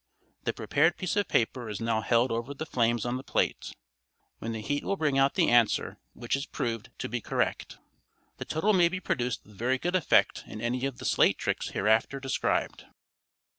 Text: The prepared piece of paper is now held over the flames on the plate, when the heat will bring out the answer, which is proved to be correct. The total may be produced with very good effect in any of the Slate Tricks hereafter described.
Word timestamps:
The 0.45 0.53
prepared 0.53 0.97
piece 0.97 1.15
of 1.15 1.27
paper 1.27 1.69
is 1.69 1.79
now 1.79 2.01
held 2.01 2.31
over 2.31 2.55
the 2.55 2.65
flames 2.65 3.05
on 3.05 3.17
the 3.17 3.23
plate, 3.23 3.71
when 4.39 4.51
the 4.51 4.59
heat 4.61 4.83
will 4.83 4.95
bring 4.97 5.19
out 5.19 5.35
the 5.35 5.47
answer, 5.51 5.99
which 6.13 6.35
is 6.35 6.47
proved 6.47 6.89
to 6.97 7.07
be 7.07 7.21
correct. 7.21 7.77
The 8.37 8.45
total 8.45 8.73
may 8.73 8.89
be 8.89 8.99
produced 8.99 9.43
with 9.45 9.55
very 9.59 9.77
good 9.77 9.95
effect 9.95 10.43
in 10.47 10.59
any 10.59 10.87
of 10.87 10.97
the 10.97 11.05
Slate 11.05 11.37
Tricks 11.37 11.69
hereafter 11.69 12.19
described. 12.19 12.87